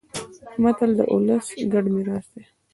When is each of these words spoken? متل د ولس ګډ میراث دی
متل 0.61 0.91
د 0.97 0.99
ولس 1.13 1.47
ګډ 1.73 1.85
میراث 1.93 2.25
دی 2.33 2.43